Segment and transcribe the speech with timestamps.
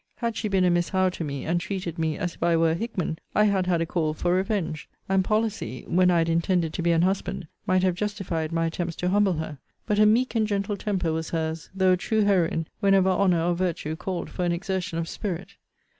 [0.15, 2.71] Had she been a Miss Howe to me, and treated me as if I were
[2.71, 6.73] a Hickman, I had had a call for revenge; and policy (when I had intended
[6.73, 9.59] to be an husband) might have justified my attempts to humble her.
[9.85, 13.53] But a meek and gentle temper was her's, though a true heroine, whenever honour or
[13.53, 15.53] virtue called for an exertion of spirit.